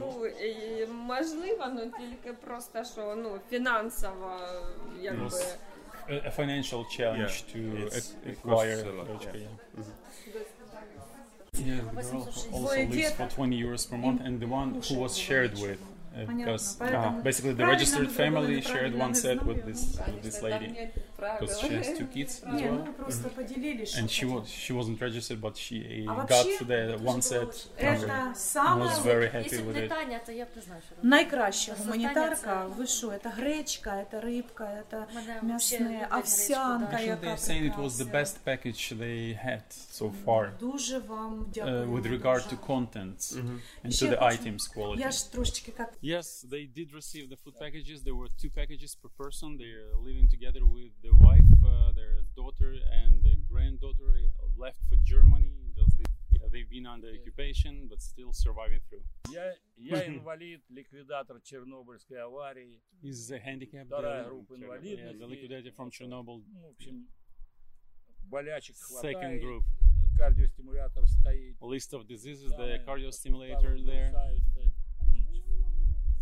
[0.00, 4.36] Ну і, можливо, ну тільки просто що ну фінансово
[5.00, 5.24] якби.
[5.26, 5.56] Yes.
[6.08, 9.48] A, a financial challenge Yeah, to it's- ac- it acquire costs a lot, гречка, yeah.
[9.78, 9.84] yeah.
[11.68, 14.68] Yeah, the girl also Твой lives дед- for 20 euros per month, and the one
[14.86, 15.78] who was shared with,
[16.14, 16.52] uh, Понятно.
[16.52, 19.64] because Поэтому uh, basically the правильно registered мы сделали, family shared one set неправильно with
[19.66, 23.96] this with this lady, because she has two kids as Не, well, ну просто поделились.
[23.98, 24.34] and что she хотим.
[24.36, 28.88] was she wasn't registered, but she А got вообще, the one set Это and самое
[28.90, 29.88] was very happy Якщо б with не it.
[29.88, 31.08] Таня, то я б не знаю, що робити.
[31.08, 36.12] Найкраща Остання гуманітарка, це- ви що, це гречка, це рибка, це Мене м'ясне, вообще люблять
[36.18, 38.20] овсянка, гречку, Actually, яка they're saying it was the прекрасна.
[38.20, 39.62] best package they had
[40.00, 40.58] so far.
[40.58, 41.88] Дуже вам Uh, дякую.
[41.92, 42.56] with regard дуже.
[42.56, 43.36] to contents
[43.84, 45.00] and Ще to the хочу- items quality.
[45.00, 48.02] Я ж трошечки як Yes, they did receive the food packages.
[48.02, 49.56] There were two packages per person.
[49.58, 54.10] They're living together with their wife, uh, their daughter, and their granddaughter
[54.64, 55.52] left for Germany.
[55.78, 59.04] Just they, yeah, they've been under occupation, but still surviving through.
[59.38, 59.44] Я,
[59.76, 62.80] я инвалид, ликвидатор Чернобыльской аварии.
[63.02, 63.86] He's a handicapped.
[63.86, 65.18] Вторая uh, группа yeah, инвалидности.
[65.22, 66.42] the liquidated from Chernobyl.
[66.54, 67.06] Ну, в общем,
[68.30, 69.42] болячек Second хватает.
[69.42, 69.64] group.
[70.20, 71.56] Кардиостимулятор стоит.
[71.60, 72.50] List of diseases.
[72.50, 74.72] The Самые cardio суставы stimulator there, разрушаются.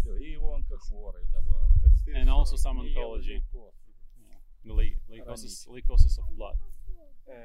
[0.03, 1.75] Всё, И онкохворый добавил.
[2.15, 3.41] and also some Не ел oncology.
[3.41, 3.75] лейкоз.
[4.65, 6.57] The leu- leucosis, leucosis of blood.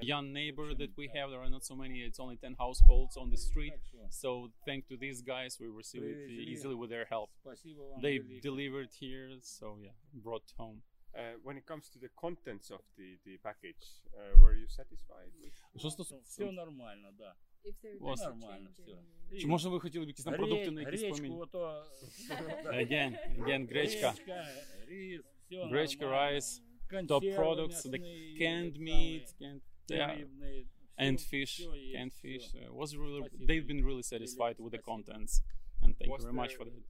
[0.02, 1.30] young neighbor that we have.
[1.32, 2.02] There are not so many.
[2.02, 3.74] It's only ten households on the street.
[4.10, 6.48] So thanks to these guys, we received it Привезли.
[6.52, 7.30] easily with their help.
[7.42, 8.42] Спасибо вам They великое.
[8.42, 10.82] delivered here, so yeah, brought home.
[11.14, 15.32] Uh, when it comes to the contents of the, the package, uh, were you satisfied
[15.42, 15.80] with?
[15.80, 17.36] Що стосується Все нормально, да.
[18.00, 18.98] Was- Нормально все.
[19.40, 21.36] Чи може ви хотіли б якісь там продукти на якісь Гречку, поміні?
[21.42, 21.84] ото...
[22.66, 24.10] Again, again, гречка.
[24.12, 24.48] Гречка,
[24.88, 26.38] рис, все Гречка, нормально.
[26.40, 30.66] rice, top Консервы products, the мясные, canned самые, meat, canned, yeah, рыбные,
[30.98, 32.28] and всё- fish, всё есть, canned всё.
[32.28, 32.46] fish.
[32.56, 33.46] Uh, was really, Спасибо.
[33.48, 35.34] they've been really satisfied with the contents,
[35.84, 36.84] and thank Was you very much there- for that.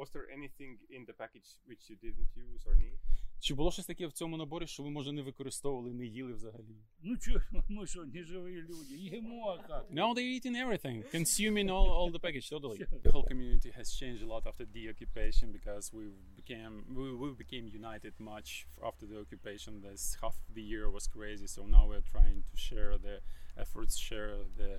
[0.00, 2.98] Was there anything in the package which you didn't use or need?
[3.40, 6.76] Чи було щось таке в цьому наборі, що ви може не використовували, не їли взагалі?
[7.02, 9.90] Ну что, мы что, не живые люди, ему а как?
[9.90, 12.78] No, they're eating everything, consuming all, all the package totally.
[13.04, 16.04] The whole community has changed a lot after the occupation because we
[16.40, 18.48] became we, we became united much
[18.88, 19.70] after the occupation.
[19.88, 23.16] This half the year was crazy, so now we're trying to share the
[23.64, 24.72] efforts, share the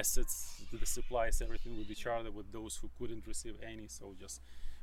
[0.00, 0.34] assets,
[0.82, 3.86] the supplies, everything with each other, with those who couldn't receive any.
[3.98, 4.36] So just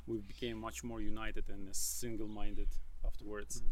[0.07, 2.67] we became much more united and single-minded
[3.04, 3.62] Afterwards.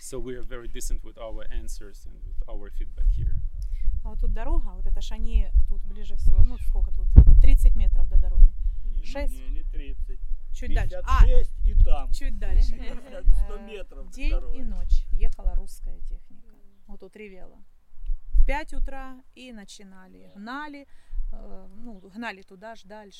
[0.00, 3.36] So we are very decent with our answers and with our feedback here.
[4.02, 7.06] А вот тут дорога, вот это ж они тут ближе всего, ну сколько тут?
[7.42, 8.52] 30 метров до дороги.
[9.04, 9.34] Шесть?
[9.34, 10.18] Не, не 30.
[10.52, 11.00] Чуть дальше.
[11.04, 12.10] А, 56 и там.
[12.12, 12.74] чуть дальше.
[12.74, 14.60] 100 Э, метров до День и дороги.
[14.62, 16.48] ночь ехала русская техника.
[16.86, 17.58] Вот тут ревела.
[18.32, 20.32] В 5 утра и начинали.
[20.34, 20.86] Гнали
[21.83, 23.11] ну, гнали туди ж далі.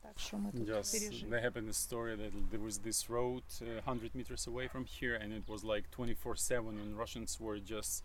[0.00, 1.30] Так що ми тут Just пережили.
[1.36, 5.14] they happened a story that there was this road uh, 100 meters away from here,
[5.22, 8.04] and it was like 24/7, and Russians were just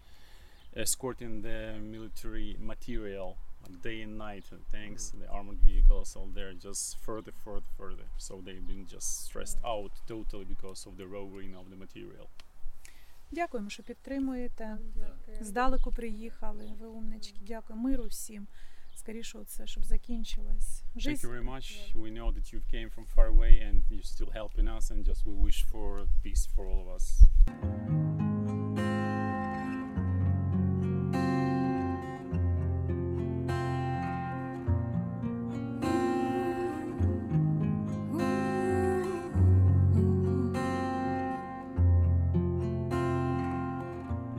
[0.76, 1.60] escorting the
[1.96, 7.34] military material like day and night, and tanks, the armored vehicles, all there, just further,
[7.46, 8.08] further, further.
[8.18, 12.28] So they've been just stressed out totally because of the lowering of the material.
[13.32, 14.78] Дякуємо, що підтримуєте.
[15.42, 16.74] Здалеку приїхали.
[16.80, 17.38] Ви умнички.
[17.42, 17.80] Дякую.
[17.80, 18.48] Миру всім.
[18.96, 20.84] Скоріше це, щоб закінчилось.
[20.96, 21.96] Thank Жизнь you very much.
[21.96, 25.26] We know that you came from far away and you're still helping us, and just
[25.26, 25.88] we wish for
[26.24, 27.06] peace for all of us.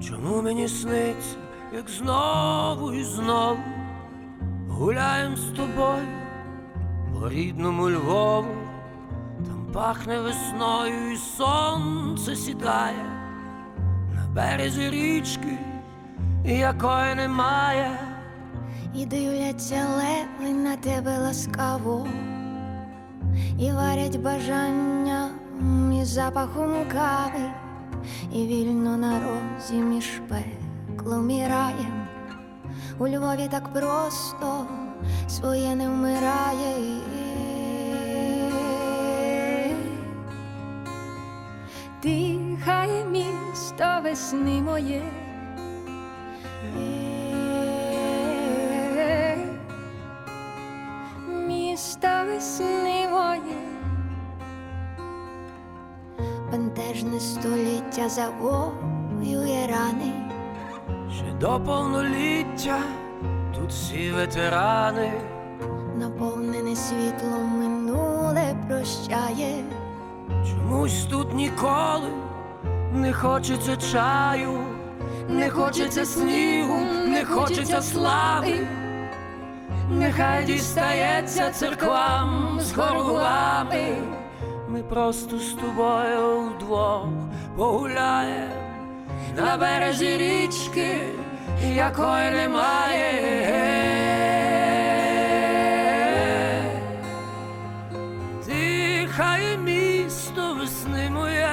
[0.00, 1.36] Чому мені сниться,
[1.72, 3.58] як знову і знову
[4.77, 6.07] гуляєм з тобою
[7.13, 8.55] по рідному Львову,
[9.45, 13.05] там пахне весною і сонце сідає
[14.13, 15.57] на березі річки,
[16.45, 17.99] якої немає.
[18.95, 22.07] І дивляться леви на тебе ласкаво,
[23.59, 25.29] і варять бажання
[26.01, 27.45] і запахом кави,
[28.33, 32.06] і вільно на розі між пеклом і раєм.
[32.99, 34.65] У Львові так просто
[35.27, 36.75] своє не вмирає.
[42.03, 45.03] Дихає місто весни моє.
[51.47, 53.57] Місто весни моє.
[56.51, 60.26] Бентежне століття завоює рани.
[61.17, 62.79] Ще до повноліття
[63.55, 65.11] тут всі ветерани.
[65.95, 69.63] Наповнене світлом минуле прощає.
[70.49, 72.09] Чомусь тут ніколи
[72.93, 74.59] не хочеться чаю,
[75.29, 78.67] не хочеться снігу, не хочеться слави.
[79.89, 83.97] Нехай дістається церквам з хоргулами.
[84.69, 87.07] Ми просто з тобою вдвох
[87.57, 88.56] погуляємо
[89.37, 90.97] на березі річки,
[91.75, 93.11] якої немає.
[98.45, 101.47] Дихає місто весни моє.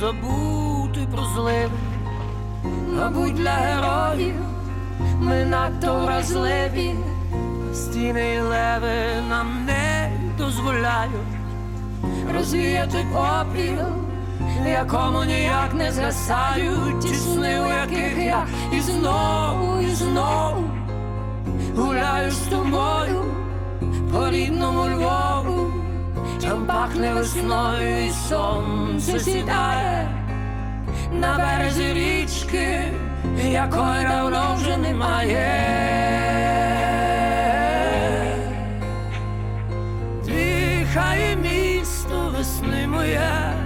[0.00, 1.70] Забути про зливи?
[2.96, 4.34] Мабуть, для героїв
[5.20, 6.94] ми надто вразливі,
[7.74, 11.38] стіни і леви нам не дозволяють
[12.34, 13.86] розвіяти попіл,
[14.66, 20.64] якому ніяк не згасають ті сни, у яких я і знову, і знову
[21.76, 23.24] гуляю з тобою
[24.12, 25.27] по рідному Львову.
[26.48, 30.08] Там пахне весною і сонце сідає
[31.12, 32.92] на березі річки,
[33.50, 35.48] якої давно вже немає.
[40.24, 43.57] Дихає місто весни моє.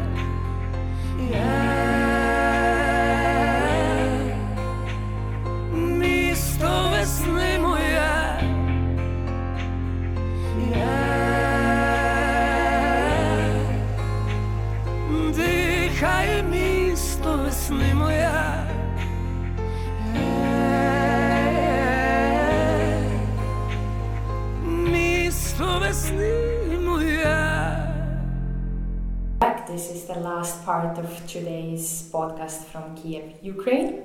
[29.72, 34.02] This is the last part of today's podcast from Kiev, Ukraine.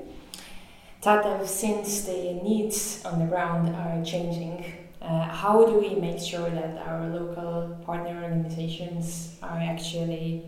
[1.01, 4.63] Tatev, since the needs on the ground are changing,
[5.01, 10.45] uh, how do we make sure that our local partner organizations are actually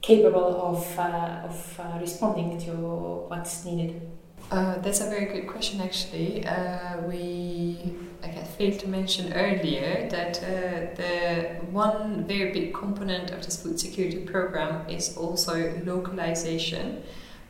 [0.00, 2.70] capable of, uh, of uh, responding to
[3.28, 4.10] what's needed?
[4.50, 6.44] Uh, that's a very good question, actually.
[6.44, 13.30] Uh, we like I failed to mention earlier that uh, the one very big component
[13.30, 17.02] of this food security program is also localization,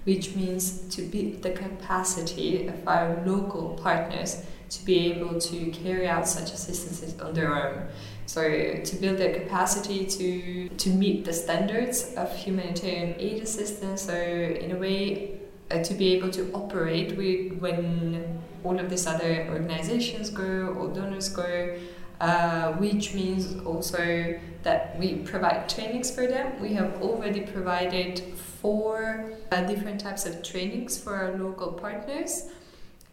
[0.04, 6.06] which means to build the capacity of our local partners to be able to carry
[6.06, 7.88] out such assistances on their own.
[8.26, 8.42] So
[8.84, 14.02] to build their capacity to to meet the standards of humanitarian aid assistance.
[14.02, 15.39] So in a way,
[15.70, 20.88] uh, to be able to operate with when all of these other organizations go or
[20.88, 21.78] donors go.
[22.20, 26.60] Uh, which means also that we provide trainings for them.
[26.60, 28.20] We have already provided
[28.60, 32.50] four uh, different types of trainings for our local partners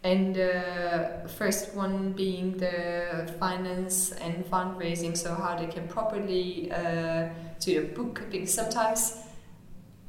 [0.04, 6.70] and the uh, first one being the finance and fundraising so how they can properly
[6.70, 7.28] uh,
[7.60, 9.18] do the book because sometimes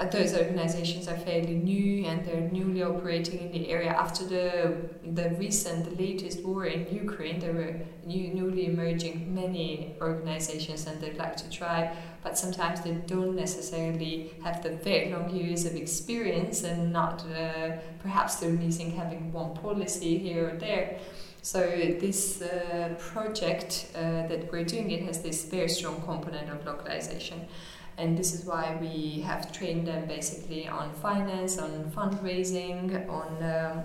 [0.05, 3.89] those organizations are fairly new and they're newly operating in the area.
[3.89, 7.75] After the the recent the latest war in Ukraine there were
[8.05, 11.93] new, newly emerging many organizations and they'd like to try
[12.23, 17.71] but sometimes they don't necessarily have the very long years of experience and not uh,
[18.01, 20.97] perhaps they're missing having one policy here or there.
[21.41, 21.61] So
[22.05, 27.47] this uh, project uh, that we're doing it has this very strong component of localization
[27.99, 33.83] and this is why we have trained them basically on finance on fundraising on um,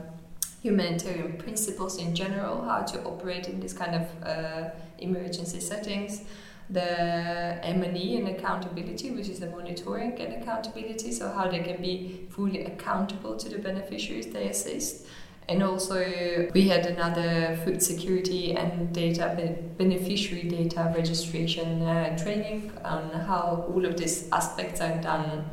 [0.63, 6.23] humanitarian principles in general how to operate in this kind of uh, emergency settings
[6.71, 12.27] the M&E and accountability, which is the monitoring and accountability, so how they can be
[12.31, 15.07] fully accountable to the beneficiaries they assist.
[15.47, 19.35] And also, we had another food security and data
[19.77, 25.45] beneficiary data registration uh, training on how all of these aspects are done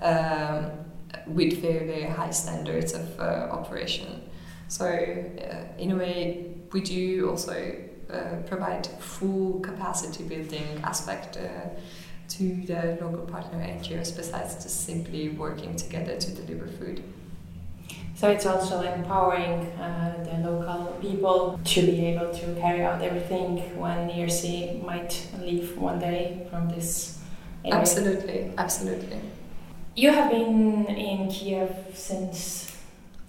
[0.00, 0.70] um,
[1.26, 4.22] with very, very high standards of uh, operation.
[4.68, 7.74] So, uh, in a way, we do also
[8.12, 11.68] uh, provide full capacity building aspect uh,
[12.28, 17.02] to the local partner NGOs besides just simply working together to deliver food.
[18.14, 23.58] So it's also empowering uh, the local people to be able to carry out everything
[23.78, 27.18] when ERC might leave one day from this
[27.64, 27.80] area.
[27.80, 29.20] Absolutely, absolutely.
[29.96, 32.76] You have been in Kiev since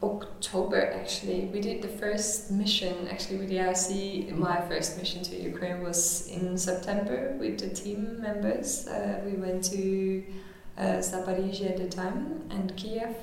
[0.04, 1.46] October actually.
[1.46, 4.36] We did the first mission actually with the IRC.
[4.38, 8.88] My first mission to Ukraine was in September with the team members.
[8.88, 10.24] Uh, we went to
[10.78, 13.16] uh, Zaporizhia at the time and Kiev,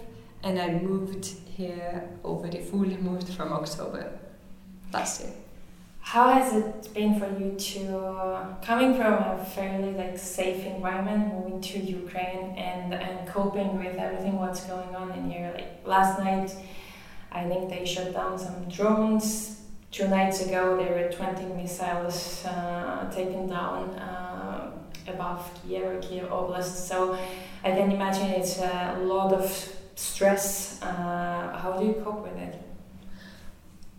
[0.43, 1.26] and I moved
[1.57, 4.18] here already fully moved from October
[4.93, 5.32] last year.
[6.01, 11.34] How has it been for you to uh, coming from a fairly like safe environment,
[11.34, 15.53] moving to Ukraine and and coping with everything what's going on in here?
[15.55, 16.51] Like last night,
[17.30, 19.61] I think they shut down some drones.
[19.93, 24.70] Two nights ago, there were 20 missiles uh, taken down uh,
[25.07, 26.88] above Kiev or Kiev Oblast.
[26.88, 27.18] So
[27.64, 29.47] I can imagine it's a lot of
[30.01, 30.80] stress.
[30.82, 32.61] Uh, how do you cope with it?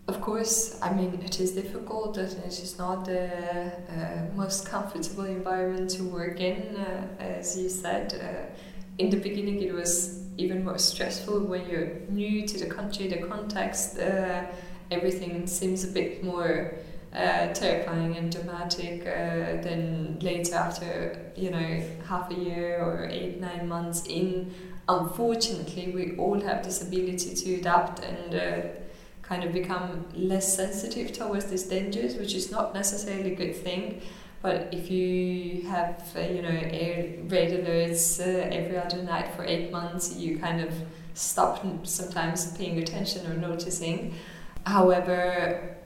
[0.07, 5.25] Of course, I mean, it is difficult and it is not the uh, most comfortable
[5.25, 8.13] environment to work in, uh, as you said.
[8.13, 8.53] Uh,
[8.97, 13.21] in the beginning, it was even more stressful when you're new to the country, the
[13.27, 14.43] context, uh,
[14.89, 16.73] everything seems a bit more
[17.13, 23.39] uh, terrifying and dramatic uh, than later after, you know, half a year or eight,
[23.39, 24.53] nine months in.
[24.88, 28.34] Unfortunately, we all have this ability to adapt and
[29.32, 34.01] kind of become less sensitive towards these dangers, which is not necessarily a good thing.
[34.41, 39.45] But if you have, uh, you know, air raid alerts uh, every other night for
[39.45, 40.73] eight months, you kind of
[41.13, 44.15] stop sometimes paying attention or noticing.
[44.65, 45.77] However,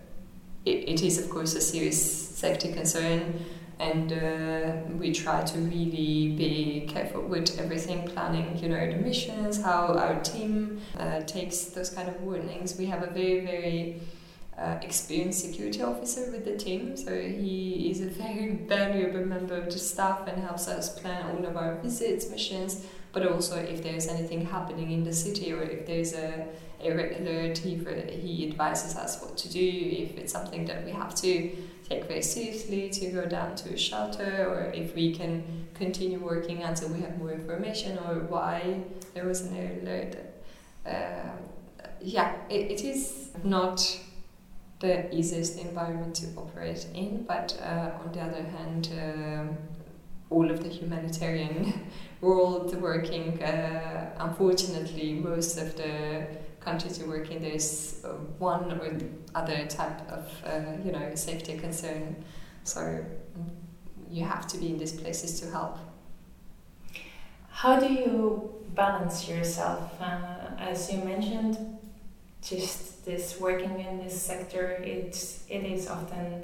[0.64, 2.02] it, it is, of course, a serious
[2.36, 3.46] safety concern
[3.80, 9.62] and uh, we try to really be careful with everything planning you know the missions
[9.62, 12.78] how our team uh, takes those kind of warnings.
[12.78, 14.02] We have a very very
[14.58, 19.66] uh, experienced security officer with the team so he is a very valuable member of
[19.66, 22.86] the staff and helps us plan all of our visits missions.
[23.12, 26.48] But also if there's anything happening in the city or if there's a
[26.82, 27.76] a red alert he,
[28.12, 31.52] he advises us what to do if it's something that we have to
[31.88, 36.64] take very seriously to go down to a shelter or if we can continue working
[36.64, 38.82] until we have more information or why
[39.14, 40.16] there was an alert.
[40.86, 41.38] Uh,
[42.02, 44.00] yeah, it, it is not
[44.80, 49.54] the easiest environment to operate in, but uh, on the other hand, uh,
[50.30, 51.88] all of the humanitarian
[52.22, 53.42] world working.
[53.42, 56.28] Uh, unfortunately, most of the
[56.66, 58.10] countries you work in, there's uh,
[58.40, 58.98] one or
[59.36, 62.26] other type of uh, you know safety concern.
[62.64, 63.06] So mm,
[64.10, 65.78] you have to be in these places to help.
[67.50, 69.82] How do you balance yourself?
[70.02, 71.58] Uh, as you mentioned,
[72.42, 76.44] just this working in this sector, it's it is often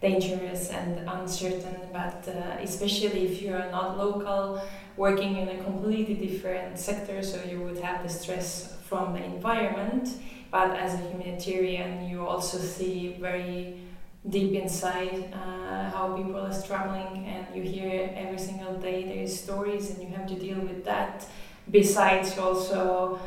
[0.00, 1.76] dangerous and uncertain.
[1.92, 4.60] But uh, especially if you are not local,
[4.96, 10.06] working in a completely different sector, so you would have the stress from the environment.
[10.50, 13.80] But as a humanitarian, you also see very
[14.28, 19.32] deep inside uh, how people are struggling, and you hear every single day there is
[19.44, 21.26] stories, and you have to deal with that.
[21.70, 23.18] Besides, also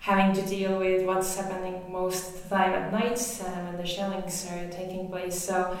[0.00, 4.68] having to deal with what's happening most time at nights uh, when the shellings are
[4.68, 5.42] taking place.
[5.42, 5.76] So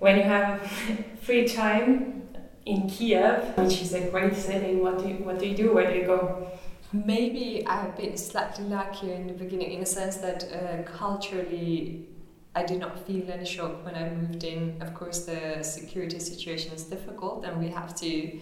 [0.00, 0.60] when you have
[1.22, 2.28] free time
[2.66, 5.72] in Kiev, which is a great city, what do you, what do you do?
[5.74, 6.50] Where do you go?
[6.94, 12.06] Maybe I've been slightly luckier in the beginning in the sense that uh, culturally
[12.54, 14.80] I did not feel any shock when I moved in.
[14.80, 18.38] Of course, the security situation is difficult, and we have to,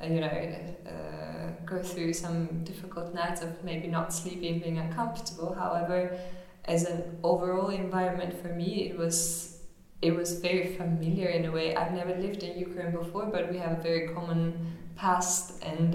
[0.00, 5.54] uh, you know, uh, go through some difficult nights of maybe not sleeping, being uncomfortable.
[5.54, 6.18] However,
[6.64, 9.60] as an overall environment for me, it was
[10.00, 11.76] it was very familiar in a way.
[11.76, 15.94] I've never lived in Ukraine before, but we have a very common past, and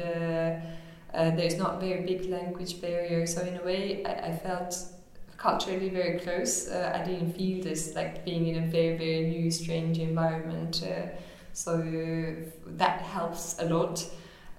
[1.18, 3.26] uh, uh, there's not very big language barrier.
[3.26, 4.78] So in a way, I, I felt
[5.38, 6.68] culturally very close.
[6.68, 10.84] Uh, I didn't feel this like being in a very very new strange environment.
[10.84, 11.07] Uh,
[11.53, 11.82] so
[12.65, 14.05] that helps a lot.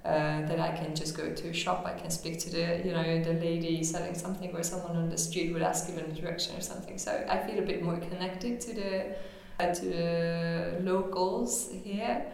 [0.04, 2.92] Uh, that I can just go to a shop, I can speak to the you
[2.92, 6.14] know the lady selling something, or someone on the street would ask you in a
[6.14, 6.96] direction or something.
[6.98, 9.16] So I feel a bit more connected to the
[9.60, 12.24] uh, to the locals here.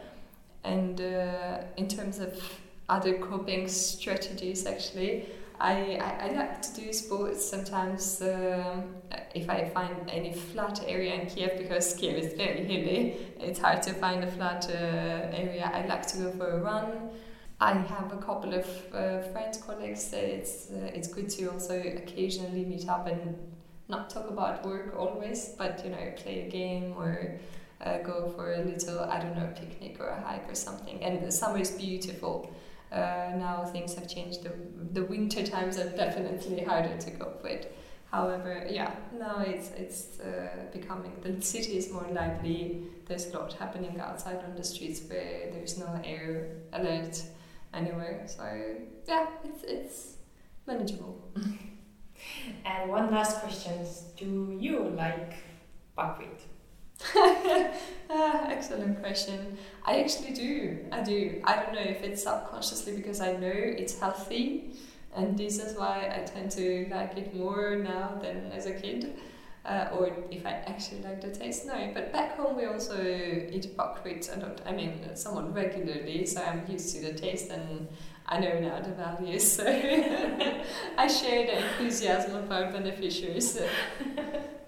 [0.62, 2.40] And uh, in terms of
[2.88, 5.26] other coping strategies, actually,
[5.60, 8.96] I, I, I, like to do sports sometimes um,
[9.34, 13.16] if I find any flat area in Kiev because Kiev is very hilly.
[13.40, 15.70] It's hard to find a flat uh, area.
[15.72, 17.10] I like to go for a run.
[17.60, 20.12] I have a couple of uh, friends, colleagues.
[20.12, 23.38] It's uh, it's good to also occasionally meet up and
[23.88, 27.38] not talk about work always, but you know play a game or
[27.80, 31.02] uh, go for a little I don't know picnic or a hike or something.
[31.02, 32.52] And the summer is beautiful
[32.94, 34.44] uh, now things have changed.
[34.44, 34.52] The,
[34.92, 37.66] the winter times are definitely harder to cope with.
[38.10, 42.84] However, yeah, now it's it's uh, becoming the city is more lively.
[43.06, 47.20] There's a lot happening outside on the streets where there's no air alert
[47.72, 48.22] anywhere.
[48.26, 48.44] So
[49.08, 50.16] yeah, it's it's
[50.64, 51.28] manageable.
[52.64, 53.84] and one last question:
[54.16, 55.34] Do you like
[55.96, 56.40] buckwheat?
[58.10, 59.58] ah, excellent question.
[59.84, 60.78] I actually do.
[60.90, 61.42] I do.
[61.44, 64.72] I don't know if it's subconsciously because I know it's healthy,
[65.14, 69.18] and this is why I tend to like it more now than as a kid.
[69.66, 71.90] Uh, or if I actually like the taste, no.
[71.94, 74.60] But back home we also eat buckwheat lot.
[74.66, 77.88] I mean, somewhat regularly, so I'm used to the taste and
[78.26, 79.52] I know now the values.
[79.52, 79.64] So
[80.98, 83.58] I share the enthusiasm of our beneficiaries.